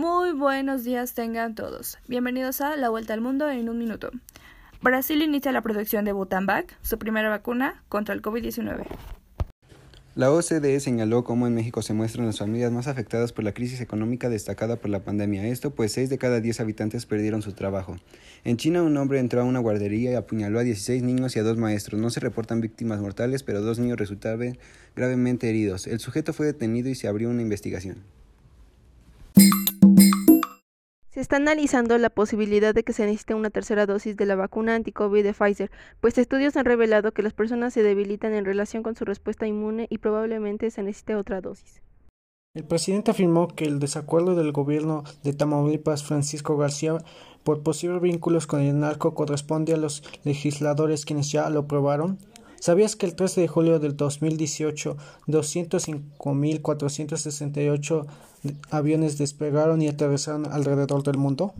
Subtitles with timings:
[0.00, 1.98] Buenos días tengan todos.
[2.06, 4.12] Bienvenidos a La Vuelta al Mundo en un minuto.
[4.80, 8.86] Brasil inicia la producción de Butanvac, su primera vacuna contra el COVID-19.
[10.14, 13.80] La OCDE señaló cómo en México se muestran las familias más afectadas por la crisis
[13.80, 15.48] económica destacada por la pandemia.
[15.48, 17.96] Esto pues 6 de cada 10 habitantes perdieron su trabajo.
[18.44, 21.42] En China un hombre entró a una guardería y apuñaló a 16 niños y a
[21.42, 22.00] dos maestros.
[22.00, 24.56] No se reportan víctimas mortales, pero dos niños resultaron
[24.94, 25.88] gravemente heridos.
[25.88, 28.04] El sujeto fue detenido y se abrió una investigación.
[31.18, 34.76] Se está analizando la posibilidad de que se necesite una tercera dosis de la vacuna
[34.76, 35.68] anti-COVID de Pfizer,
[36.00, 39.88] pues estudios han revelado que las personas se debilitan en relación con su respuesta inmune
[39.90, 41.82] y probablemente se necesite otra dosis.
[42.54, 46.98] El presidente afirmó que el desacuerdo del gobierno de Tamaulipas, Francisco García,
[47.42, 52.18] por posibles vínculos con el narco corresponde a los legisladores quienes ya lo aprobaron
[52.60, 58.06] ¿Sabías que el 13 de julio del 2018 205.468
[58.70, 61.52] aviones despegaron y aterrizaron alrededor del mundo?